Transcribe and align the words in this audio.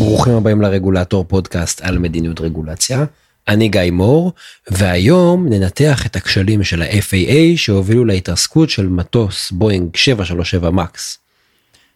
ברוכים 0.00 0.34
הבאים 0.34 0.60
לרגולטור 0.62 1.24
פודקאסט 1.28 1.80
על 1.82 1.98
מדיניות 1.98 2.40
רגולציה. 2.40 3.04
אני 3.48 3.68
גיא 3.68 3.90
מור, 3.90 4.32
והיום 4.70 5.48
ננתח 5.48 6.06
את 6.06 6.16
הכשלים 6.16 6.64
של 6.64 6.82
ה-FAA 6.82 7.56
שהובילו 7.56 8.04
להתרסקות 8.04 8.70
של 8.70 8.88
מטוס 8.88 9.50
בואינג 9.50 9.96
737 9.96 10.70
מקס. 10.70 11.18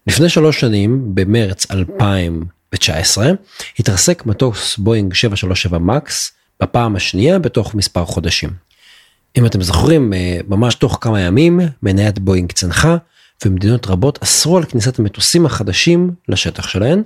לפני 0.06 0.28
שלוש 0.28 0.60
שנים, 0.60 1.14
במרץ 1.14 1.70
2019, 1.70 3.30
התרסק 3.78 4.26
מטוס 4.26 4.78
בואינג 4.78 5.14
737 5.14 5.78
מקס 5.78 6.32
בפעם 6.60 6.96
השנייה 6.96 7.38
בתוך 7.38 7.74
מספר 7.74 8.04
חודשים. 8.04 8.50
אם 9.38 9.46
אתם 9.46 9.62
זוכרים, 9.62 10.12
אה, 10.12 10.38
ממש 10.48 10.74
תוך 10.74 10.98
כמה 11.00 11.20
ימים 11.20 11.60
מניית 11.82 12.18
בואינג 12.18 12.52
צנחה, 12.52 12.96
ומדינות 13.44 13.86
רבות 13.86 14.18
אסרו 14.22 14.56
על 14.56 14.64
כניסת 14.64 14.98
המטוסים 14.98 15.46
החדשים 15.46 16.10
לשטח 16.28 16.68
שלהן, 16.68 17.02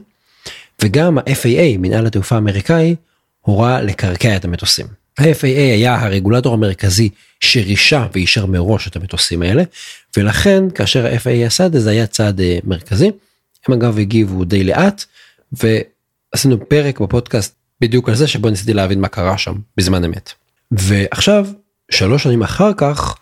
וגם 0.82 1.18
ה-FAA, 1.18 1.78
מנהל 1.78 2.06
התעופה 2.06 2.34
האמריקאי, 2.34 2.96
הורה 3.41 3.82
לקרקע 3.82 4.36
את 4.36 4.45
המטוסים. 4.45 4.86
ה-FAA 5.19 5.45
היה 5.45 6.00
הרגולטור 6.00 6.55
המרכזי 6.55 7.09
שרישה 7.41 8.06
ואישר 8.12 8.46
מראש 8.46 8.88
את 8.88 8.96
המטוסים 8.96 9.42
האלה, 9.42 9.62
ולכן 10.16 10.70
כאשר 10.74 11.06
ה-FAA 11.06 11.46
עשה 11.46 11.66
את 11.66 11.72
זה 11.72 11.80
זה 11.80 11.91
היה 11.91 12.06
צעד 12.06 12.41
uh, 12.41 12.42
מרכזי. 12.64 13.10
הם 13.69 13.74
אגב 13.74 13.98
הגיבו 13.98 14.45
די 14.45 14.64
לאט, 14.64 15.05
ועשינו 15.52 16.69
פרק 16.69 17.00
בפודקאסט 17.00 17.55
בדיוק 17.80 18.08
על 18.08 18.14
זה 18.14 18.27
שבו 18.27 18.50
ניסיתי 18.50 18.74
להבין 18.74 19.00
מה 19.00 19.08
קרה 19.08 19.38
שם 19.38 19.55
בזמן 19.77 20.05
אמת. 20.05 20.33
ועכשיו, 20.70 21.47
שלוש 21.91 22.22
שנים 22.22 22.42
אחר 22.42 22.70
כך, 22.77 23.16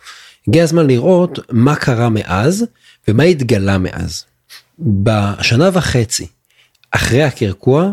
הגיע 0.48 0.62
הזמן 0.62 0.86
לראות 0.86 1.38
מה 1.50 1.76
קרה 1.76 2.08
מאז 2.08 2.64
ומה 3.08 3.22
התגלה 3.22 3.78
מאז. 3.78 4.24
בשנה 4.78 5.70
וחצי 5.72 6.26
אחרי 6.96 7.22
הקרקוע, 7.22 7.92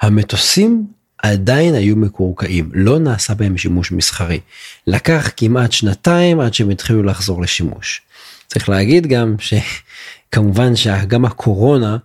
המטוסים 0.00 0.86
עדיין 1.18 1.74
היו 1.74 1.96
מקורקעים, 1.96 2.70
לא 2.74 2.98
נעשה 2.98 3.34
בהם 3.34 3.58
שימוש 3.58 3.92
מסחרי. 3.92 4.40
לקח 4.86 5.30
כמעט 5.36 5.72
שנתיים 5.72 6.40
עד 6.40 6.54
שהם 6.54 6.70
התחילו 6.70 7.02
לחזור 7.02 7.42
לשימוש. 7.42 8.00
צריך 8.46 8.68
להגיד 8.68 9.06
גם 9.06 9.36
שכמובן 9.38 10.76
שגם 10.76 11.24
הקורונה 11.24 11.96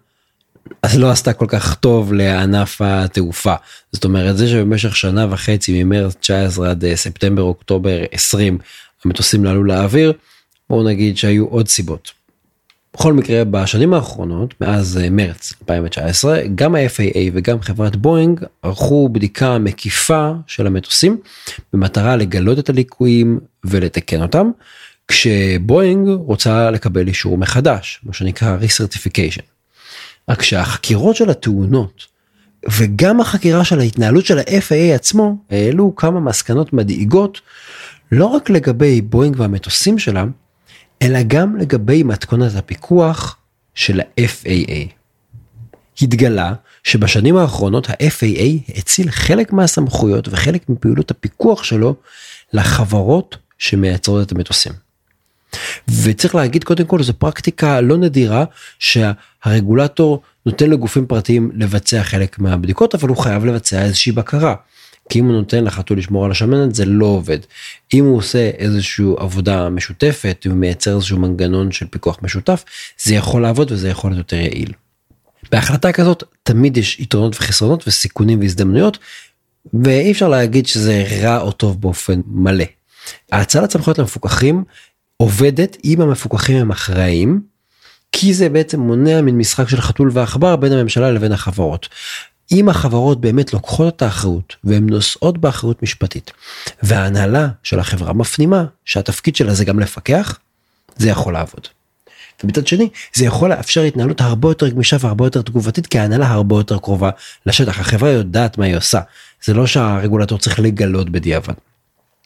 אז 0.81 0.99
לא 0.99 1.11
עשתה 1.11 1.33
כל 1.33 1.45
כך 1.49 1.75
טוב 1.75 2.13
לענף 2.13 2.81
התעופה. 2.81 3.55
זאת 3.91 4.03
אומרת 4.03 4.37
זה 4.37 4.47
שבמשך 4.47 4.95
שנה 4.95 5.27
וחצי 5.29 5.83
ממרץ 5.83 6.15
19 6.19 6.69
עד 6.69 6.85
אה, 6.85 6.95
ספטמבר 6.95 7.41
אוקטובר 7.41 7.99
20 8.11 8.57
המטוסים 9.05 9.45
לא 9.45 9.49
עלו 9.49 9.63
לאוויר, 9.63 10.13
בואו 10.69 10.83
נגיד 10.83 11.17
שהיו 11.17 11.45
עוד 11.45 11.67
סיבות. 11.67 12.22
בכל 12.93 13.13
מקרה 13.13 13.43
בשנים 13.43 13.93
האחרונות 13.93 14.53
מאז 14.61 14.97
אה, 14.97 15.09
מרץ 15.09 15.53
2019 15.61 16.41
גם 16.55 16.75
ה-FAA 16.75 17.31
וגם 17.33 17.61
חברת 17.61 17.95
בואינג 17.95 18.43
ערכו 18.61 19.09
בדיקה 19.09 19.57
מקיפה 19.57 20.31
של 20.47 20.67
המטוסים 20.67 21.17
במטרה 21.73 22.15
לגלות 22.15 22.59
את 22.59 22.69
הליקויים 22.69 23.39
ולתקן 23.63 24.21
אותם 24.21 24.51
כשבואינג 25.07 26.07
רוצה 26.09 26.71
לקבל 26.71 27.07
אישור 27.07 27.37
מחדש 27.37 28.01
מה 28.03 28.13
שנקרא 28.13 28.55
ריסרטיפיקיישן. 28.55 29.41
רק 30.29 30.41
שהחקירות 30.41 31.15
של 31.15 31.29
התאונות 31.29 32.05
וגם 32.71 33.21
החקירה 33.21 33.65
של 33.65 33.79
ההתנהלות 33.79 34.25
של 34.25 34.37
ה-FAA 34.39 34.95
עצמו 34.95 35.37
העלו 35.49 35.95
כמה 35.95 36.19
מסקנות 36.19 36.73
מדאיגות 36.73 37.41
לא 38.11 38.25
רק 38.25 38.49
לגבי 38.49 39.01
בואינג 39.01 39.39
והמטוסים 39.39 39.99
שלה 39.99 40.25
אלא 41.01 41.19
גם 41.27 41.55
לגבי 41.55 42.03
מתכונת 42.03 42.55
הפיקוח 42.55 43.37
של 43.75 43.99
ה-FAA. 43.99 44.91
התגלה 46.01 46.53
שבשנים 46.83 47.37
האחרונות 47.37 47.89
ה-FAA 47.89 48.77
הציל 48.77 49.11
חלק 49.11 49.53
מהסמכויות 49.53 50.27
וחלק 50.27 50.69
מפעילות 50.69 51.11
הפיקוח 51.11 51.63
שלו 51.63 51.95
לחברות 52.53 53.37
שמייצרות 53.57 54.27
את 54.27 54.31
המטוסים. 54.31 54.73
וצריך 56.03 56.35
להגיד 56.35 56.63
קודם 56.63 56.85
כל 56.85 57.03
זו 57.03 57.13
פרקטיקה 57.13 57.81
לא 57.81 57.97
נדירה 57.97 58.45
שהרגולטור 58.79 60.21
נותן 60.45 60.69
לגופים 60.69 61.05
פרטיים 61.05 61.51
לבצע 61.53 62.03
חלק 62.03 62.39
מהבדיקות 62.39 62.95
אבל 62.95 63.09
הוא 63.09 63.17
חייב 63.17 63.45
לבצע 63.45 63.81
איזושהי 63.81 64.11
בקרה. 64.11 64.55
כי 65.09 65.19
אם 65.19 65.25
הוא 65.25 65.33
נותן 65.33 65.63
לחתול 65.63 65.97
לשמור 65.97 66.25
על 66.25 66.31
השמנת 66.31 66.75
זה 66.75 66.85
לא 66.85 67.05
עובד. 67.05 67.39
אם 67.93 68.05
הוא 68.05 68.17
עושה 68.17 68.49
איזושהי 68.57 69.05
עבודה 69.17 69.69
משותפת 69.69 70.45
הוא 70.45 70.53
מייצר 70.53 70.95
איזשהו 70.95 71.19
מנגנון 71.19 71.71
של 71.71 71.87
פיקוח 71.87 72.17
משותף 72.21 72.63
זה 73.03 73.15
יכול 73.15 73.41
לעבוד 73.41 73.71
וזה 73.71 73.89
יכול 73.89 74.11
להיות 74.11 74.17
יותר 74.17 74.35
יעיל. 74.35 74.71
בהחלטה 75.51 75.91
כזאת 75.91 76.23
תמיד 76.43 76.77
יש 76.77 76.99
יתרונות 76.99 77.35
וחסרונות 77.35 77.87
וסיכונים 77.87 78.39
והזדמנויות 78.39 78.97
ואי 79.83 80.11
אפשר 80.11 80.27
להגיד 80.27 80.67
שזה 80.67 81.05
רע 81.21 81.41
או 81.41 81.51
טוב 81.51 81.81
באופן 81.81 82.21
מלא. 82.27 82.65
האצלת 83.31 83.71
סמכויות 83.71 83.99
למפוקחים 83.99 84.63
עובדת 85.17 85.77
אם 85.85 86.01
המפוקחים 86.01 86.57
הם 86.57 86.71
אחראים 86.71 87.41
כי 88.11 88.33
זה 88.33 88.49
בעצם 88.49 88.79
מונע 88.79 89.21
מן 89.21 89.37
משחק 89.37 89.69
של 89.69 89.81
חתול 89.81 90.09
ועכבר 90.13 90.55
בין 90.55 90.71
הממשלה 90.71 91.11
לבין 91.11 91.31
החברות. 91.31 91.89
אם 92.51 92.69
החברות 92.69 93.21
באמת 93.21 93.53
לוקחות 93.53 93.95
את 93.95 94.01
האחריות 94.01 94.55
והן 94.63 94.89
נושאות 94.89 95.37
באחריות 95.37 95.83
משפטית 95.83 96.31
וההנהלה 96.83 97.47
של 97.63 97.79
החברה 97.79 98.13
מפנימה 98.13 98.65
שהתפקיד 98.85 99.35
שלה 99.35 99.53
זה 99.53 99.65
גם 99.65 99.79
לפקח, 99.79 100.39
זה 100.95 101.09
יכול 101.09 101.33
לעבוד. 101.33 101.67
ומצד 102.43 102.67
שני 102.67 102.89
זה 103.13 103.25
יכול 103.25 103.49
לאפשר 103.49 103.81
התנהלות 103.81 104.21
הרבה 104.21 104.49
יותר 104.49 104.69
גמישה 104.69 104.97
והרבה 104.99 105.25
יותר 105.25 105.41
תגובתית 105.41 105.87
כי 105.87 105.99
ההנהלה 105.99 106.27
הרבה 106.27 106.55
יותר 106.55 106.77
קרובה 106.77 107.09
לשטח 107.45 107.79
החברה 107.79 108.09
יודעת 108.09 108.57
מה 108.57 108.65
היא 108.65 108.77
עושה 108.77 108.99
זה 109.43 109.53
לא 109.53 109.67
שהרגולטור 109.67 110.37
צריך 110.37 110.59
לגלות 110.59 111.09
בדיעבד. 111.09 111.53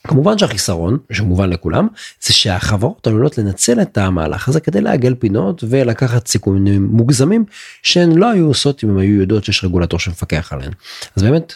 כמובן 0.07 0.37
שהחיסרון 0.37 0.97
שמובן 1.11 1.49
לכולם 1.49 1.87
זה 2.21 2.33
שהחברות 2.33 3.07
עלולות 3.07 3.37
לנצל 3.37 3.81
את 3.81 3.97
המהלך 3.97 4.47
הזה 4.47 4.59
כדי 4.59 4.81
לעגל 4.81 5.15
פינות 5.15 5.63
ולקחת 5.69 6.27
סיכונים 6.27 6.87
מוגזמים 6.91 7.45
שהן 7.83 8.11
לא 8.11 8.31
היו 8.31 8.47
עושות 8.47 8.83
אם 8.83 8.89
הן 8.89 8.97
היו 8.97 9.21
יודעות 9.21 9.43
שיש 9.43 9.63
רגולטור 9.63 9.99
שמפקח 9.99 10.53
עליהן. 10.53 10.71
אז 11.15 11.23
באמת 11.23 11.53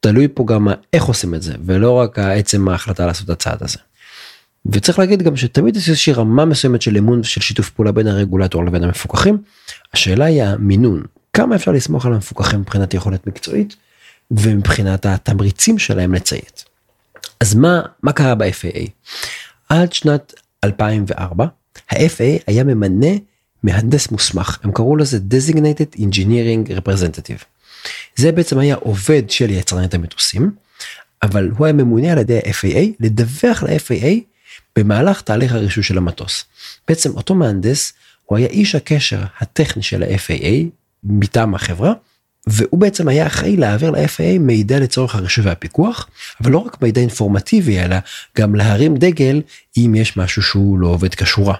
תלוי 0.00 0.28
פה 0.34 0.44
גם 0.46 0.68
איך 0.92 1.04
עושים 1.04 1.34
את 1.34 1.42
זה 1.42 1.54
ולא 1.64 1.92
רק 1.92 2.18
עצם 2.18 2.68
ההחלטה 2.68 3.06
לעשות 3.06 3.24
את 3.24 3.30
הצעד 3.30 3.62
הזה. 3.62 3.78
וצריך 4.66 4.98
להגיד 4.98 5.22
גם 5.22 5.36
שתמיד 5.36 5.76
יש 5.76 5.88
איזושהי 5.88 6.12
רמה 6.12 6.44
מסוימת 6.44 6.82
של 6.82 6.96
אמון 6.96 7.20
ושל 7.20 7.40
שיתוף 7.40 7.70
פעולה 7.70 7.92
בין 7.92 8.06
הרגולטור 8.06 8.64
לבין 8.64 8.84
המפוקחים. 8.84 9.38
השאלה 9.92 10.24
היא 10.24 10.42
המינון 10.42 11.02
כמה 11.32 11.56
אפשר 11.56 11.70
לסמוך 11.70 12.06
על 12.06 12.12
המפוקחים 12.12 12.60
מבחינת 12.60 12.94
יכולת 12.94 13.26
מקצועית 13.26 13.76
ומבחינת 14.30 15.06
התמריצים 15.06 15.78
שלהם 15.78 16.14
לציית. 16.14 16.73
אז 17.44 17.54
מה 17.54 17.82
מה 18.02 18.12
קרה 18.12 18.34
ב-FAA? 18.34 18.88
עד 19.68 19.92
שנת 19.92 20.34
2004 20.64 21.46
ה-FAA 21.90 22.42
היה 22.46 22.64
ממנה 22.64 23.06
מהנדס 23.62 24.10
מוסמך 24.10 24.58
הם 24.62 24.72
קראו 24.72 24.96
לזה 24.96 25.18
designated 25.30 25.98
engineering 26.00 26.70
representative. 26.70 27.44
זה 28.16 28.32
בעצם 28.32 28.58
היה 28.58 28.74
עובד 28.74 29.30
של 29.30 29.50
יצרנית 29.50 29.94
המטוסים 29.94 30.50
אבל 31.22 31.50
הוא 31.58 31.66
היה 31.66 31.72
ממונה 31.72 32.12
על 32.12 32.18
ידי 32.18 32.38
ה-FAA 32.38 32.96
לדווח 33.00 33.62
ל-FAA 33.62 34.20
במהלך 34.76 35.20
תהליך 35.20 35.52
הרישוי 35.52 35.82
של 35.82 35.98
המטוס. 35.98 36.44
בעצם 36.88 37.10
אותו 37.10 37.34
מהנדס 37.34 37.92
הוא 38.24 38.38
היה 38.38 38.46
איש 38.46 38.74
הקשר 38.74 39.22
הטכני 39.38 39.82
של 39.82 40.02
ה-FAA 40.02 40.64
מטעם 41.04 41.54
החברה 41.54 41.92
והוא 42.46 42.80
בעצם 42.80 43.08
היה 43.08 43.26
אחראי 43.26 43.56
להעביר 43.56 43.90
ל-FAA 43.90 44.38
מידע 44.40 44.78
לצורך 44.78 45.14
הרישוי 45.14 45.44
והפיקוח, 45.44 46.08
אבל 46.40 46.50
לא 46.50 46.58
רק 46.58 46.82
מידע 46.82 47.00
אינפורמטיבי, 47.00 47.80
אלא 47.80 47.96
גם 48.38 48.54
להרים 48.54 48.96
דגל 48.96 49.42
אם 49.76 49.94
יש 49.96 50.16
משהו 50.16 50.42
שהוא 50.42 50.78
לא 50.78 50.86
עובד 50.86 51.14
כשורה. 51.14 51.54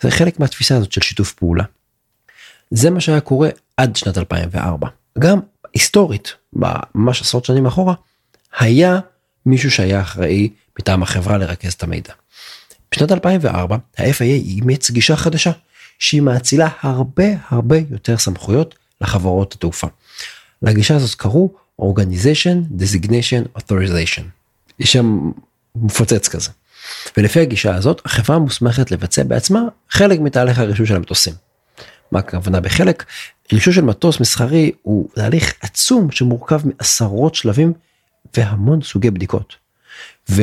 זה 0.00 0.10
חלק 0.10 0.40
מהתפיסה 0.40 0.76
הזאת 0.76 0.92
של 0.92 1.00
שיתוף 1.00 1.32
פעולה. 1.32 1.64
זה 2.70 2.90
מה 2.90 3.00
שהיה 3.00 3.20
קורה 3.20 3.48
עד 3.76 3.96
שנת 3.96 4.18
2004. 4.18 4.88
גם 5.18 5.40
היסטורית, 5.74 6.34
ממש 6.52 7.20
עשרות 7.20 7.44
שנים 7.44 7.66
אחורה, 7.66 7.94
היה 8.58 8.98
מישהו 9.46 9.70
שהיה 9.70 10.00
אחראי 10.00 10.48
מטעם 10.78 11.02
החברה 11.02 11.38
לרכז 11.38 11.72
את 11.72 11.82
המידע. 11.82 12.12
בשנת 12.92 13.12
2004 13.12 13.76
ה-FAA 13.98 14.22
אימץ 14.22 14.90
גישה 14.90 15.16
חדשה 15.16 15.50
שהיא 15.98 16.22
מאצילה 16.22 16.68
הרבה 16.80 17.24
הרבה 17.48 17.76
יותר 17.90 18.18
סמכויות 18.18 18.74
לחברות 19.00 19.52
התעופה. 19.52 19.86
לגישה 20.62 20.96
הזאת 20.96 21.14
קראו 21.14 21.50
Organization 21.80 22.80
Designation 22.80 23.58
Authorization. 23.58 24.22
יש 24.78 24.92
שם 24.92 25.30
מפוצץ 25.76 26.28
כזה. 26.28 26.50
ולפי 27.16 27.40
הגישה 27.40 27.74
הזאת 27.74 28.02
החברה 28.04 28.38
מוסמכת 28.38 28.90
לבצע 28.90 29.22
בעצמה 29.22 29.60
חלק 29.90 30.20
מתהליך 30.20 30.58
הרישוי 30.58 30.86
של 30.86 30.96
המטוסים. 30.96 31.34
מה 32.12 32.18
הכוונה 32.18 32.60
בחלק? 32.60 33.04
רישוי 33.52 33.72
של 33.72 33.80
מטוס 33.80 34.20
מסחרי 34.20 34.72
הוא 34.82 35.08
תהליך 35.14 35.54
עצום 35.60 36.10
שמורכב 36.10 36.60
מעשרות 36.64 37.34
שלבים 37.34 37.72
והמון 38.36 38.82
סוגי 38.82 39.10
בדיקות. 39.10 39.56
ו, 40.30 40.42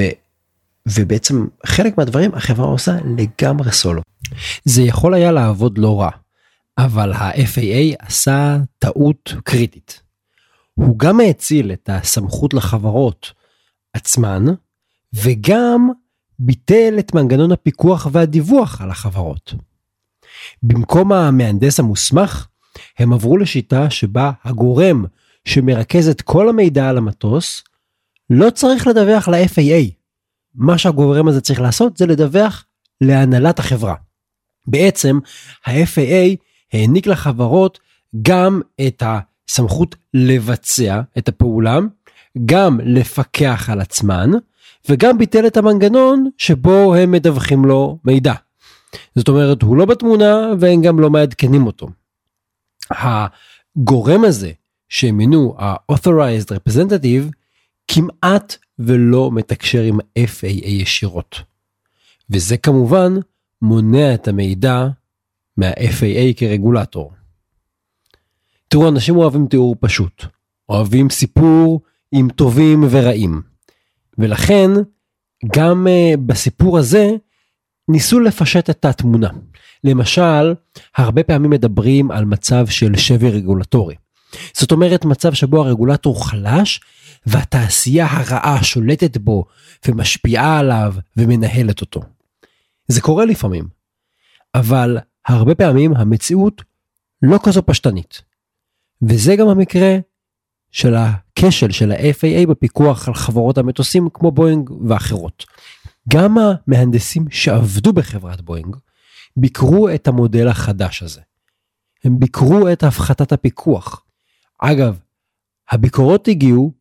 ובעצם 0.85 1.47
חלק 1.65 1.97
מהדברים 1.97 2.35
החברה 2.35 2.65
עושה 2.65 2.91
לגמרי 3.17 3.71
סולו. 3.71 4.01
זה 4.65 4.81
יכול 4.81 5.13
היה 5.13 5.31
לעבוד 5.31 5.77
לא 5.77 6.01
רע 6.01 6.09
אבל 6.77 7.13
ה-FAA 7.13 7.95
עשה 7.99 8.57
טעות 8.79 9.33
קריטית. 9.43 10.01
הוא 10.73 10.99
גם 10.99 11.19
האציל 11.19 11.71
את 11.71 11.89
הסמכות 11.93 12.53
לחברות 12.53 13.31
עצמן, 13.93 14.45
וגם 15.13 15.89
ביטל 16.39 16.95
את 16.99 17.15
מנגנון 17.15 17.51
הפיקוח 17.51 18.07
והדיווח 18.11 18.81
על 18.81 18.89
החברות. 18.89 19.53
במקום 20.63 21.13
המהנדס 21.13 21.79
המוסמך, 21.79 22.47
הם 22.99 23.13
עברו 23.13 23.37
לשיטה 23.37 23.89
שבה 23.89 24.31
הגורם 24.43 25.05
שמרכז 25.45 26.07
את 26.07 26.21
כל 26.21 26.49
המידע 26.49 26.89
על 26.89 26.97
המטוס 26.97 27.63
לא 28.29 28.49
צריך 28.49 28.87
לדווח 28.87 29.27
ל-FAA. 29.27 29.91
מה 30.55 30.77
שהגורם 30.77 31.27
הזה 31.27 31.41
צריך 31.41 31.61
לעשות 31.61 31.97
זה 31.97 32.05
לדווח 32.05 32.65
להנהלת 33.01 33.59
החברה. 33.59 33.95
בעצם 34.67 35.19
ה-FAA 35.65 36.46
העניק 36.73 37.07
לחברות 37.07 37.79
גם 38.21 38.61
את 38.87 39.03
הסמכות 39.05 39.95
לבצע 40.13 41.01
את 41.17 41.29
הפעולה, 41.29 41.79
גם 42.45 42.79
לפקח 42.83 43.69
על 43.69 43.81
עצמן, 43.81 44.31
וגם 44.89 45.17
ביטל 45.17 45.47
את 45.47 45.57
המנגנון 45.57 46.29
שבו 46.37 46.95
הם 46.95 47.11
מדווחים 47.11 47.65
לו 47.65 47.97
מידע. 48.05 48.33
זאת 49.15 49.27
אומרת, 49.27 49.61
הוא 49.61 49.77
לא 49.77 49.85
בתמונה 49.85 50.51
והם 50.59 50.81
גם 50.81 50.99
לא 50.99 51.09
מעדכנים 51.09 51.65
אותו. 51.65 51.87
הגורם 52.91 54.23
הזה 54.23 54.51
שהם 54.89 55.17
מינו, 55.17 55.55
ה-authorized 55.59 56.49
representative, 56.49 57.31
כמעט 57.87 58.57
ולא 58.79 59.31
מתקשר 59.31 59.81
עם 59.81 59.99
FAA 59.99 60.67
ישירות. 60.67 61.41
וזה 62.29 62.57
כמובן 62.57 63.13
מונע 63.61 64.13
את 64.13 64.27
המידע 64.27 64.87
מה-FAA 65.57 66.33
כרגולטור. 66.37 67.11
תראו, 68.67 68.89
אנשים 68.89 69.17
אוהבים 69.17 69.47
תיאור 69.47 69.75
פשוט, 69.79 70.25
אוהבים 70.69 71.09
סיפור 71.09 71.81
עם 72.11 72.29
טובים 72.29 72.83
ורעים. 72.89 73.41
ולכן, 74.17 74.71
גם 75.53 75.87
uh, 75.87 76.17
בסיפור 76.17 76.77
הזה, 76.77 77.09
ניסו 77.89 78.19
לפשט 78.19 78.69
את 78.69 78.85
התמונה. 78.85 79.29
למשל, 79.83 80.53
הרבה 80.97 81.23
פעמים 81.23 81.49
מדברים 81.51 82.11
על 82.11 82.25
מצב 82.25 82.67
של 82.67 82.97
שבר 82.97 83.27
רגולטורי. 83.27 83.95
זאת 84.53 84.71
אומרת 84.71 85.05
מצב 85.05 85.33
שבו 85.33 85.65
הרגולטור 85.65 86.27
חלש 86.29 86.79
והתעשייה 87.25 88.07
הרעה 88.09 88.63
שולטת 88.63 89.17
בו 89.17 89.45
ומשפיעה 89.87 90.59
עליו 90.59 90.93
ומנהלת 91.17 91.81
אותו. 91.81 92.01
זה 92.87 93.01
קורה 93.01 93.25
לפעמים, 93.25 93.67
אבל 94.55 94.97
הרבה 95.27 95.55
פעמים 95.55 95.93
המציאות 95.93 96.63
לא 97.21 97.39
כזו 97.43 97.65
פשטנית. 97.65 98.21
וזה 99.01 99.35
גם 99.35 99.47
המקרה 99.47 99.97
של 100.71 100.95
הכשל 100.95 101.71
של 101.71 101.91
ה-FAA 101.91 102.47
בפיקוח 102.49 103.07
על 103.07 103.13
חברות 103.13 103.57
המטוסים 103.57 104.09
כמו 104.13 104.31
בואינג 104.31 104.69
ואחרות. 104.87 105.45
גם 106.09 106.37
המהנדסים 106.37 107.25
שעבדו 107.29 107.93
בחברת 107.93 108.41
בואינג 108.41 108.75
ביקרו 109.37 109.89
את 109.89 110.07
המודל 110.07 110.47
החדש 110.47 111.03
הזה. 111.03 111.21
הם 112.03 112.19
ביקרו 112.19 112.69
את 112.71 112.83
הפחתת 112.83 113.31
הפיקוח. 113.31 114.05
אגב, 114.59 114.99
הביקורות 115.71 116.27
הגיעו 116.27 116.73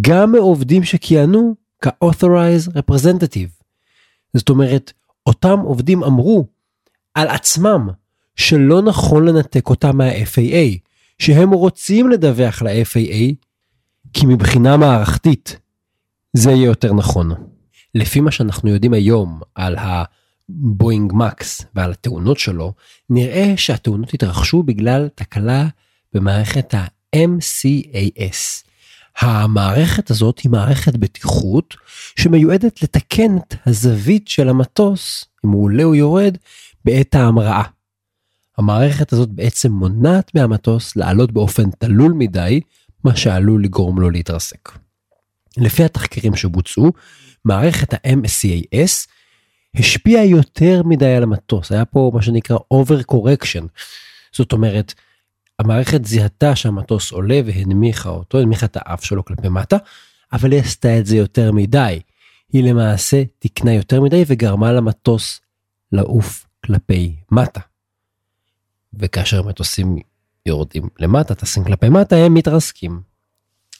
גם 0.00 0.32
מעובדים 0.32 0.84
שכיהנו 0.84 1.54
כ-authorized 1.84 2.70
representative. 2.70 3.62
זאת 4.36 4.48
אומרת, 4.48 4.92
אותם 5.26 5.58
עובדים 5.58 6.04
אמרו 6.04 6.46
על 7.14 7.28
עצמם 7.28 7.88
שלא 8.36 8.82
נכון 8.82 9.28
לנתק 9.28 9.68
אותם 9.68 9.96
מה-FAA, 9.96 10.78
שהם 11.18 11.50
רוצים 11.50 12.10
לדווח 12.10 12.62
ל-FAA, 12.62 13.34
כי 14.12 14.26
מבחינה 14.26 14.76
מערכתית 14.76 15.58
זה 16.32 16.50
יהיה 16.50 16.64
יותר 16.64 16.92
נכון. 16.92 17.32
לפי 17.94 18.20
מה 18.20 18.30
שאנחנו 18.30 18.70
יודעים 18.70 18.92
היום 18.92 19.40
על 19.54 19.76
הבואינג 19.78 21.12
מקס 21.14 21.62
ועל 21.74 21.90
התאונות 21.90 22.38
שלו, 22.38 22.72
נראה 23.10 23.52
שהתאונות 23.56 24.14
התרחשו 24.14 24.62
בגלל 24.62 25.08
תקלה 25.14 25.66
במערכת 26.12 26.74
ה-MCAS. 26.74 28.68
המערכת 29.18 30.10
הזאת 30.10 30.38
היא 30.38 30.50
מערכת 30.50 30.96
בטיחות 30.96 31.76
שמיועדת 32.16 32.82
לתקן 32.82 33.36
את 33.36 33.54
הזווית 33.66 34.28
של 34.28 34.48
המטוס, 34.48 35.24
אם 35.44 35.50
הוא 35.50 35.64
עולה 35.64 35.84
או 35.84 35.94
יורד, 35.94 36.36
בעת 36.84 37.14
ההמראה. 37.14 37.62
המערכת 38.58 39.12
הזאת 39.12 39.28
בעצם 39.28 39.72
מונעת 39.72 40.34
מהמטוס 40.34 40.96
לעלות 40.96 41.32
באופן 41.32 41.70
תלול 41.70 42.12
מדי, 42.12 42.60
מה 43.04 43.16
שעלול 43.16 43.64
לגרום 43.64 44.00
לו 44.00 44.10
להתרסק. 44.10 44.68
לפי 45.56 45.84
התחקירים 45.84 46.36
שבוצעו, 46.36 46.92
מערכת 47.44 47.94
ה-MCAS 47.94 49.08
השפיעה 49.74 50.24
יותר 50.24 50.82
מדי 50.84 51.14
על 51.14 51.22
המטוס, 51.22 51.72
היה 51.72 51.84
פה 51.84 52.10
מה 52.14 52.22
שנקרא 52.22 52.56
over 52.74 53.12
correction. 53.12 53.66
זאת 54.32 54.52
אומרת, 54.52 54.94
המערכת 55.58 56.04
זיהתה 56.04 56.56
שהמטוס 56.56 57.12
עולה 57.12 57.40
והנמיכה 57.46 58.08
אותו, 58.08 58.38
הנמיכה 58.38 58.66
את 58.66 58.76
האף 58.80 59.04
שלו 59.04 59.24
כלפי 59.24 59.48
מטה, 59.48 59.76
אבל 60.32 60.52
היא 60.52 60.60
עשתה 60.60 60.98
את 60.98 61.06
זה 61.06 61.16
יותר 61.16 61.52
מדי. 61.52 62.00
היא 62.52 62.64
למעשה 62.64 63.22
תיקנה 63.38 63.74
יותר 63.74 64.00
מדי 64.00 64.24
וגרמה 64.26 64.72
למטוס 64.72 65.40
לעוף 65.92 66.46
כלפי 66.64 67.16
מטה. 67.30 67.60
וכאשר 68.94 69.42
מטוסים 69.42 69.96
יורדים 70.46 70.88
למטה, 70.98 71.34
טסים 71.34 71.64
כלפי 71.64 71.88
מטה, 71.88 72.16
הם 72.16 72.34
מתרסקים. 72.34 73.00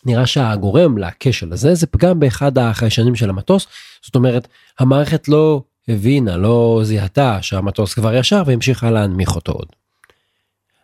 נראה 0.04 0.26
שהגורם 0.26 0.98
לכשל 0.98 1.52
הזה 1.52 1.74
זה 1.74 1.86
פגם 1.86 2.20
באחד 2.20 2.58
החיישנים 2.58 3.14
של 3.14 3.30
המטוס, 3.30 3.66
זאת 4.02 4.14
אומרת, 4.14 4.48
המערכת 4.78 5.28
לא 5.28 5.62
הבינה, 5.88 6.36
לא 6.36 6.80
זיהתה 6.84 7.42
שהמטוס 7.42 7.94
כבר 7.94 8.14
ישר 8.14 8.42
והמשיכה 8.46 8.90
להנמיך 8.90 9.34
אותו 9.34 9.52
עוד. 9.52 9.66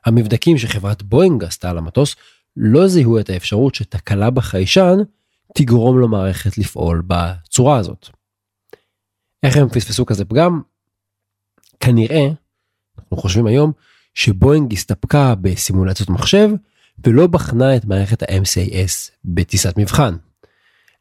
המבדקים 0.07 0.59
שחברת 0.59 1.03
בואינג 1.03 1.45
עשתה 1.45 1.71
על 1.71 1.79
המטוס 1.79 2.17
לא 2.57 2.89
זיהו 2.89 3.19
את 3.19 3.31
האפשרות 3.31 3.75
שתקלה 3.75 4.31
בחיישן 4.31 4.97
תגרום 5.55 6.01
למערכת 6.01 6.59
לפעול 6.59 7.03
בצורה 7.07 7.79
הזאת. 7.79 8.09
איך 9.43 9.57
הם 9.57 9.69
פספסו 9.69 10.07
כזה 10.07 10.25
פגם? 10.25 10.61
כנראה, 11.81 12.29
אנחנו 12.99 13.17
חושבים 13.17 13.47
היום, 13.47 13.73
שבואינג 14.15 14.73
הסתפקה 14.73 15.35
בסימולציות 15.35 16.11
מחשב 16.11 16.49
ולא 17.07 17.27
בחנה 17.27 17.77
את 17.77 17.85
מערכת 17.85 18.23
ה-MCAS 18.23 19.11
בטיסת 19.25 19.75
מבחן. 19.77 20.17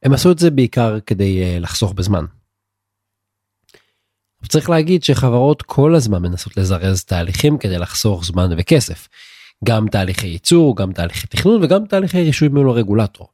הם 0.03 0.13
עשו 0.13 0.31
את 0.31 0.39
זה 0.39 0.51
בעיקר 0.51 0.99
כדי 1.05 1.43
uh, 1.43 1.59
לחסוך 1.59 1.93
בזמן. 1.93 2.25
צריך 4.47 4.69
להגיד 4.69 5.03
שחברות 5.03 5.61
כל 5.61 5.95
הזמן 5.95 6.21
מנסות 6.21 6.57
לזרז 6.57 7.03
תהליכים 7.03 7.57
כדי 7.57 7.77
לחסוך 7.77 8.25
זמן 8.25 8.49
וכסף. 8.57 9.07
גם 9.65 9.87
תהליכי 9.87 10.27
ייצור, 10.27 10.75
גם 10.75 10.93
תהליכי 10.93 11.27
תכנון 11.27 11.63
וגם 11.63 11.85
תהליכי 11.85 12.23
רישוי 12.23 12.47
מול 12.47 12.69
הרגולטור. 12.69 13.27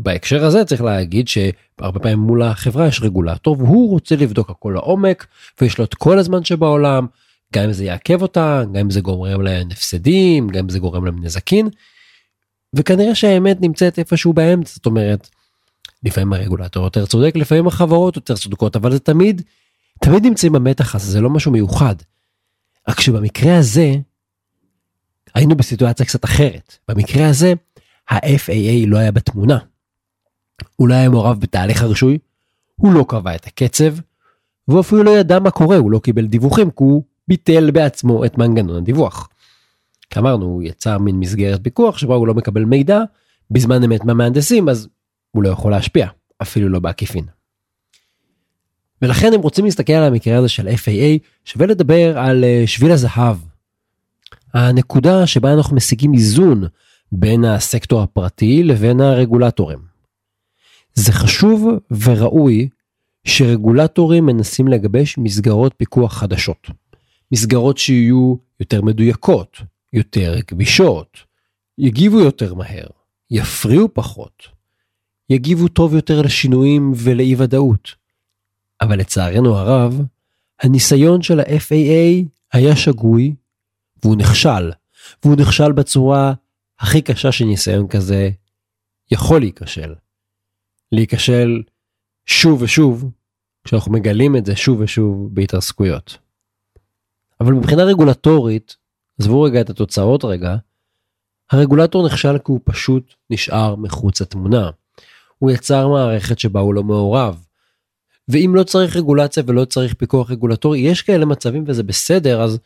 בהקשר 0.00 0.44
הזה 0.44 0.64
צריך 0.64 0.82
להגיד 0.82 1.28
שהרבה 1.28 2.00
פעמים 2.00 2.18
מול 2.18 2.42
החברה 2.42 2.86
יש 2.86 3.02
רגולטור 3.02 3.56
והוא 3.58 3.90
רוצה 3.90 4.16
לבדוק 4.16 4.50
הכל 4.50 4.72
לעומק 4.74 5.26
ויש 5.60 5.78
לו 5.78 5.84
את 5.84 5.94
כל 5.94 6.18
הזמן 6.18 6.44
שבעולם 6.44 7.06
גם 7.54 7.64
אם 7.64 7.72
זה 7.72 7.84
יעכב 7.84 8.22
אותה 8.22 8.62
גם 8.72 8.80
אם 8.80 8.90
זה 8.90 9.00
גורם 9.00 9.42
להם 9.42 9.68
הפסדים 9.70 10.48
גם 10.48 10.64
אם 10.64 10.68
זה 10.68 10.78
גורם 10.78 11.04
להם 11.04 11.24
נזקין. 11.24 11.68
וכנראה 12.74 13.14
שהאמת 13.14 13.60
נמצאת 13.60 13.98
איפשהו 13.98 14.32
באמצע 14.32 14.72
זאת 14.74 14.86
אומרת 14.86 15.28
לפעמים 16.02 16.32
הרגולטור 16.32 16.84
יותר 16.84 17.06
צודק 17.06 17.32
לפעמים 17.36 17.66
החברות 17.66 18.16
יותר 18.16 18.36
צודקות 18.36 18.76
אבל 18.76 18.92
זה 18.92 18.98
תמיד 18.98 19.42
תמיד 20.00 20.26
נמצאים 20.26 20.52
במתח 20.52 20.94
הזה, 20.94 21.12
זה 21.12 21.20
לא 21.20 21.30
משהו 21.30 21.52
מיוחד. 21.52 21.94
רק 22.88 23.00
שבמקרה 23.00 23.58
הזה, 23.58 23.94
היינו 25.34 25.56
בסיטואציה 25.56 26.06
קצת 26.06 26.24
אחרת. 26.24 26.78
במקרה 26.88 27.28
הזה, 27.28 27.52
ה-FAA 28.10 28.86
לא 28.86 28.98
היה 28.98 29.12
בתמונה. 29.12 29.58
הוא 30.76 30.88
לא 30.88 30.94
היה 30.94 31.08
מעורב 31.08 31.40
בתהליך 31.40 31.82
הרישוי, 31.82 32.18
הוא 32.76 32.92
לא 32.92 33.04
קבע 33.08 33.34
את 33.34 33.46
הקצב, 33.46 33.94
והוא 34.68 34.80
אפילו 34.80 35.02
לא 35.02 35.10
ידע 35.10 35.38
מה 35.38 35.50
קורה, 35.50 35.76
הוא 35.76 35.90
לא 35.90 35.98
קיבל 35.98 36.26
דיווחים, 36.26 36.70
כי 36.70 36.76
הוא 36.76 37.02
ביטל 37.28 37.70
בעצמו 37.70 38.24
את 38.24 38.38
מנגנון 38.38 38.76
הדיווח. 38.76 39.28
כאמרנו, 40.10 40.46
הוא 40.46 40.62
יצר 40.62 40.98
מין 40.98 41.16
מסגרת 41.16 41.60
פיקוח 41.62 41.98
שבה 41.98 42.14
הוא 42.14 42.26
לא 42.26 42.34
מקבל 42.34 42.64
מידע 42.64 43.02
בזמן 43.50 43.84
אמת 43.84 44.04
מהמהנדסים, 44.04 44.68
אז 44.68 44.88
הוא 45.30 45.42
לא 45.42 45.48
יכול 45.48 45.70
להשפיע, 45.70 46.08
אפילו 46.42 46.68
לא 46.68 46.80
בעקיפין. 46.80 47.24
ולכן 49.02 49.32
הם 49.32 49.40
רוצים 49.40 49.64
להסתכל 49.64 49.92
על 49.92 50.02
המקרה 50.02 50.38
הזה 50.38 50.48
של 50.48 50.68
FAA 50.68 51.24
שווה 51.44 51.66
לדבר 51.66 52.18
על 52.18 52.44
אה, 52.44 52.62
שביל 52.66 52.90
הזהב. 52.90 53.36
הנקודה 54.54 55.26
שבה 55.26 55.52
אנחנו 55.52 55.76
משיגים 55.76 56.14
איזון 56.14 56.64
בין 57.12 57.44
הסקטור 57.44 58.02
הפרטי 58.02 58.62
לבין 58.62 59.00
הרגולטורים. 59.00 59.78
זה 60.94 61.12
חשוב 61.12 61.68
וראוי 61.90 62.68
שרגולטורים 63.24 64.26
מנסים 64.26 64.68
לגבש 64.68 65.18
מסגרות 65.18 65.74
פיקוח 65.76 66.12
חדשות. 66.12 66.70
מסגרות 67.32 67.78
שיהיו 67.78 68.36
יותר 68.60 68.82
מדויקות, 68.82 69.58
יותר 69.92 70.34
גמישות, 70.50 71.18
יגיבו 71.78 72.20
יותר 72.20 72.54
מהר, 72.54 72.86
יפריעו 73.30 73.88
פחות, 73.94 74.42
יגיבו 75.30 75.68
טוב 75.68 75.94
יותר 75.94 76.22
לשינויים 76.22 76.92
ולאי 76.96 77.34
ודאות. 77.38 77.94
אבל 78.80 78.98
לצערנו 78.98 79.56
הרב, 79.56 80.02
הניסיון 80.62 81.22
של 81.22 81.40
ה-FAA 81.40 82.24
היה 82.52 82.76
שגוי, 82.76 83.34
והוא 84.02 84.16
נכשל, 84.16 84.70
והוא 85.24 85.36
נכשל 85.36 85.72
בצורה 85.72 86.32
הכי 86.78 87.02
קשה 87.02 87.32
שניסיון 87.32 87.88
כזה 87.88 88.30
יכול 89.10 89.40
להיכשל. 89.40 89.94
להיכשל 90.92 91.62
שוב 92.26 92.62
ושוב, 92.62 93.10
כשאנחנו 93.64 93.92
מגלים 93.92 94.36
את 94.36 94.46
זה 94.46 94.56
שוב 94.56 94.80
ושוב 94.80 95.34
בהתרסקויות. 95.34 96.18
אבל 97.40 97.52
מבחינה 97.52 97.84
רגולטורית, 97.84 98.76
עזבו 99.20 99.42
רגע 99.42 99.60
את 99.60 99.70
התוצאות 99.70 100.24
רגע, 100.24 100.56
הרגולטור 101.50 102.06
נכשל 102.06 102.38
כי 102.38 102.52
הוא 102.52 102.60
פשוט 102.64 103.14
נשאר 103.30 103.76
מחוץ 103.76 104.20
לתמונה. 104.20 104.70
הוא 105.38 105.50
יצר 105.50 105.88
מערכת 105.88 106.38
שבה 106.38 106.60
הוא 106.60 106.74
לא 106.74 106.82
מעורב. 106.82 107.44
ואם 108.28 108.52
לא 108.54 108.62
צריך 108.62 108.96
רגולציה 108.96 109.42
ולא 109.46 109.64
צריך 109.64 109.94
פיקוח 109.94 110.30
רגולטורי, 110.30 110.78
יש 110.78 111.02
כאלה 111.02 111.24
מצבים 111.24 111.64
וזה 111.66 111.82
בסדר, 111.82 112.42
אז 112.42 112.58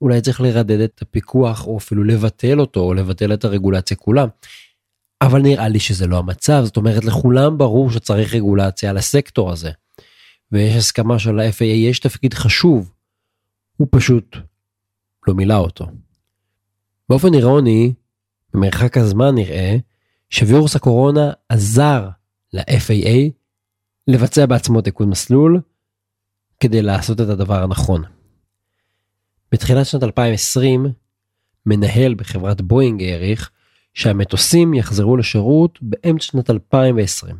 אולי 0.00 0.20
צריך 0.20 0.40
לרדד 0.40 0.80
את 0.80 1.02
הפיקוח 1.02 1.66
או 1.66 1.78
אפילו 1.78 2.04
לבטל 2.04 2.60
אותו 2.60 2.80
או 2.80 2.94
לבטל 2.94 3.34
את 3.34 3.44
הרגולציה 3.44 3.96
כולה. 3.96 4.24
אבל 5.22 5.42
נראה 5.42 5.68
לי 5.68 5.80
שזה 5.80 6.06
לא 6.06 6.18
המצב, 6.18 6.62
זאת 6.64 6.76
אומרת 6.76 7.04
לכולם 7.04 7.58
ברור 7.58 7.90
שצריך 7.90 8.34
רגולציה 8.34 8.90
על 8.90 8.96
הסקטור 8.96 9.52
הזה. 9.52 9.70
ויש 10.52 10.76
הסכמה 10.76 11.18
של 11.18 11.40
ה-FAA, 11.40 11.64
יש 11.64 11.98
תפקיד 11.98 12.34
חשוב, 12.34 12.92
הוא 13.76 13.88
פשוט 13.90 14.36
לא 15.28 15.34
מילא 15.34 15.54
אותו. 15.54 15.86
באופן 17.08 17.34
אירוני, 17.34 17.92
במרחק 18.54 18.96
הזמן 18.96 19.34
נראה 19.34 19.76
שווירוס 20.30 20.76
הקורונה 20.76 21.32
עזר 21.48 22.08
ל-FAA 22.52 23.30
לבצע 24.08 24.46
בעצמו 24.46 24.80
תיקון 24.80 25.10
מסלול 25.10 25.60
כדי 26.60 26.82
לעשות 26.82 27.20
את 27.20 27.28
הדבר 27.28 27.62
הנכון. 27.62 28.04
בתחילת 29.52 29.86
שנת 29.86 30.02
2020, 30.02 30.86
מנהל 31.66 32.14
בחברת 32.14 32.60
בואינג 32.60 33.02
העריך 33.02 33.50
שהמטוסים 33.94 34.74
יחזרו 34.74 35.16
לשירות 35.16 35.78
באמצע 35.82 36.24
שנת 36.24 36.50
2020. 36.50 37.36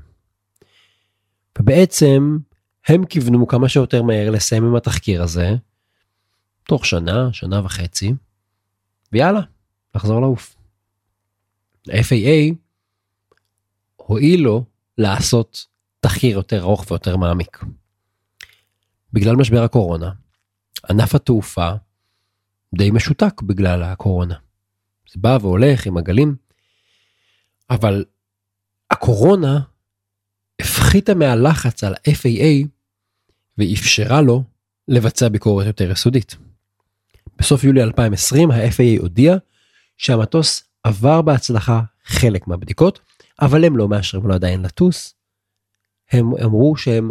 ובעצם 1.59 2.39
הם 2.87 3.05
כיוונו 3.05 3.47
כמה 3.47 3.69
שיותר 3.69 4.03
מהר 4.03 4.31
לסיים 4.31 4.65
עם 4.65 4.77
התחקיר 4.77 5.23
הזה, 5.23 5.55
תוך 6.63 6.87
שנה, 6.87 7.33
שנה 7.33 7.65
וחצי, 7.65 8.13
ויאללה, 9.13 9.41
לחזור 9.95 10.21
לעוף. 10.21 10.57
ה-FAA 11.89 12.55
הואיל 13.97 14.47
לעשות 14.99 15.67
תחקיר 16.01 16.37
יותר 16.37 16.61
ארוך 16.61 16.91
ויותר 16.91 17.17
מעמיק. 17.17 17.65
בגלל 19.13 19.37
משבר 19.37 19.63
הקורונה, 19.63 20.11
ענף 20.91 21.15
התעופה 21.15 21.71
די 22.75 22.91
משותק 22.91 23.43
בגלל 23.43 23.83
הקורונה. 23.83 24.35
זה 25.13 25.21
בא 25.21 25.39
והולך 25.41 25.87
עם 25.87 25.97
הגלים, 25.97 26.37
אבל 27.71 28.05
הקורונה 28.91 29.61
הפחיתה 30.61 31.15
מהלחץ 31.15 31.85
על 31.85 31.95
ה-FAA 31.95 32.67
ואפשרה 33.59 34.21
לו 34.21 34.45
לבצע 34.89 35.29
ביקורת 35.29 35.67
יותר 35.67 35.91
יסודית. 35.91 36.37
בסוף 37.39 37.65
יולי 37.65 37.83
2020 37.83 38.51
ה-FAA 38.51 39.01
הודיע 39.01 39.37
שהמטוס 39.97 40.65
עבר 40.85 41.23
בהצלחה 41.23 41.81
חלק 42.05 42.49
מהבדיקות, 42.49 43.01
אבל 43.41 43.65
הם 43.65 43.77
לא 43.77 43.89
מאשרים 43.89 44.27
לו 44.27 44.35
עדיין 44.35 44.63
לטוס. 44.63 45.15
הם 46.11 46.35
אמרו 46.45 46.77
שהם 46.77 47.11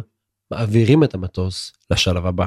מעבירים 0.51 1.03
את 1.03 1.13
המטוס 1.13 1.73
לשלב 1.91 2.25
הבא. 2.25 2.45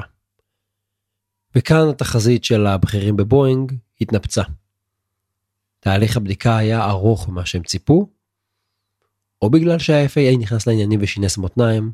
וכאן 1.55 1.89
התחזית 1.89 2.43
של 2.43 2.67
הבכירים 2.67 3.15
בבואינג 3.15 3.73
התנפצה. 4.01 4.43
תהליך 5.83 6.17
הבדיקה 6.17 6.57
היה 6.57 6.85
ארוך 6.85 7.29
ממה 7.29 7.45
שהם 7.45 7.63
ציפו, 7.63 8.09
או 9.41 9.49
בגלל 9.49 9.79
שה-FAA 9.79 10.37
נכנס 10.39 10.67
לעניינים 10.67 10.99
ושינס 11.03 11.37
מותניים, 11.37 11.91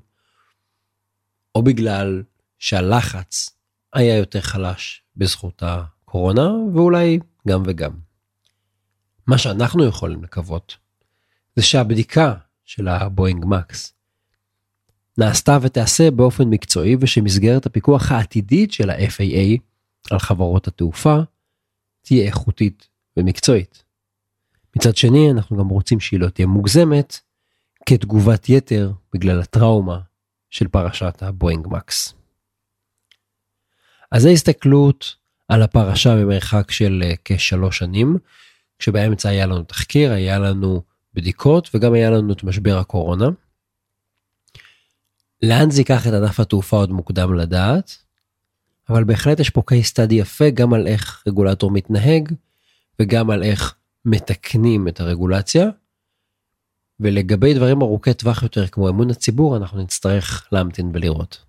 או 1.56 1.64
בגלל 1.64 2.24
שהלחץ 2.60 3.50
היה 3.94 4.18
יותר 4.18 4.42
חלש 4.42 5.04
בזכות 5.16 5.64
הקורונה, 5.66 6.50
ואולי 6.74 7.20
גם 7.48 7.64
וגם. 7.66 7.92
מה 9.28 9.38
שאנחנו 9.38 9.86
יכולים 9.86 10.24
לקוות, 10.24 10.78
זה 11.56 11.64
שהבדיקה 11.64 12.34
של 12.66 12.88
הבואינג 12.88 13.46
מקס 13.46 13.94
נעשתה 15.18 15.58
ותעשה 15.62 16.12
באופן 16.12 16.44
מקצועי 16.50 16.96
ושמסגרת 17.00 17.66
הפיקוח 17.66 18.12
העתידית 18.12 18.72
של 18.72 18.90
ה-FAA 18.90 19.58
על 20.12 20.20
חברות 20.20 20.68
התעופה 20.68 21.18
תהיה 22.02 22.26
איכותית 22.26 22.88
ומקצועית. 23.20 23.84
מצד 24.76 24.96
שני 24.96 25.32
אנחנו 25.32 25.58
גם 25.58 25.68
רוצים 25.68 26.00
שהיא 26.00 26.20
לא 26.20 26.30
תהיה 26.30 26.48
מוגזמת 26.48 27.20
כתגובת 27.86 28.50
יתר 28.50 28.92
בגלל 29.14 29.42
הטראומה 29.42 30.00
של 30.50 30.68
פרשת 30.68 31.24
הבואינג 31.24 31.68
מקס. 31.68 32.14
אז 34.12 34.22
זו 34.22 34.30
הסתכלות 34.30 35.16
על 35.48 35.62
הפרשה 35.62 36.16
במרחק 36.16 36.72
של 36.72 37.04
אה, 37.06 37.14
כשלוש 37.26 37.78
שנים, 37.78 38.18
כשבאמצע 38.80 39.30
היה 39.30 39.46
לנו 39.46 39.64
תחקיר, 39.64 40.12
היה 40.12 40.40
לנו 40.40 40.82
בדיקות 41.14 41.70
וגם 41.74 41.94
היה 41.94 42.10
לנו 42.10 42.34
את 42.34 42.44
משבר 42.44 42.78
הקורונה. 42.78 43.26
לאן 45.42 45.72
זה 45.72 45.82
ייקח 45.82 46.08
את 46.08 46.14
ענף 46.14 46.40
התעופה 46.40 46.78
עוד 46.78 46.92
מוקדם 46.92 47.34
לדעת, 47.34 47.98
אבל 48.90 49.04
בהחלט 49.04 49.40
יש 49.40 49.50
פה 49.50 49.62
case 49.72 49.94
study 49.94 50.14
יפה 50.14 50.50
גם 50.50 50.74
על 50.74 50.88
איך 50.88 51.24
רגולטור 51.28 51.72
מתנהג 51.72 52.34
וגם 53.02 53.30
על 53.30 53.44
איך 53.44 53.76
מתקנים 54.06 54.88
את 54.88 55.00
הרגולציה. 55.00 55.70
ולגבי 57.00 57.54
דברים 57.54 57.82
ארוכי 57.82 58.14
טווח 58.14 58.44
יותר 58.44 58.68
כמו 58.68 58.90
אמון 58.90 59.10
הציבור 59.10 59.58
אנחנו 59.58 59.82
נצטרך 59.82 60.48
להמתין 60.52 60.92
ולראות. 60.94 61.49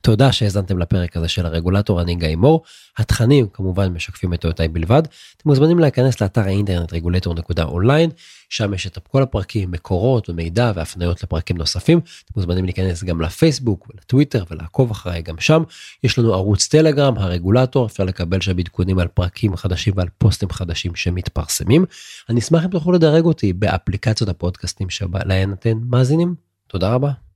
תודה 0.00 0.32
שהאזנתם 0.32 0.78
לפרק 0.78 1.16
הזה 1.16 1.28
של 1.28 1.46
הרגולטור, 1.46 2.00
אני 2.00 2.14
גיא 2.14 2.36
מור. 2.36 2.62
התכנים 2.98 3.48
כמובן 3.52 3.92
משקפים 3.92 4.34
את 4.34 4.42
דעותיי 4.44 4.68
בלבד. 4.68 5.02
אתם 5.36 5.48
מוזמנים 5.48 5.78
להיכנס 5.78 6.20
לאתר 6.20 6.40
האינטרנט 6.40 6.92
רגולטור.אונליין, 6.92 8.10
שם 8.48 8.74
יש 8.74 8.86
את 8.86 8.98
כל 9.08 9.22
הפרקים, 9.22 9.70
מקורות 9.70 10.30
ומידע 10.30 10.72
והפניות 10.74 11.22
לפרקים 11.22 11.56
נוספים. 11.56 11.98
אתם 11.98 12.32
מוזמנים 12.36 12.64
להיכנס 12.64 13.04
גם 13.04 13.20
לפייסבוק 13.20 13.88
ולטוויטר 13.90 14.44
ולעקוב 14.50 14.90
אחריי 14.90 15.22
גם 15.22 15.38
שם. 15.38 15.62
יש 16.04 16.18
לנו 16.18 16.34
ערוץ 16.34 16.66
טלגרם, 16.66 17.18
הרגולטור, 17.18 17.86
אפשר 17.86 18.04
לקבל 18.04 18.40
שם 18.40 18.58
עדכונים 18.58 18.98
על 18.98 19.08
פרקים 19.08 19.56
חדשים 19.56 19.94
ועל 19.96 20.08
פוסטים 20.18 20.50
חדשים 20.50 20.94
שמתפרסמים. 20.94 21.84
אני 22.28 22.40
אשמח 22.40 22.64
אם 22.64 22.70
תוכלו 22.70 22.92
לדרג 22.92 23.24
אותי 23.24 23.52
באפליקציות 23.52 24.30
הפודקאסטים 24.30 24.90
שבהן 24.90 25.52
אתם 25.52 25.78
מאזינים. 25.90 26.34
תודה 26.66 26.94
רבה. 26.94 27.27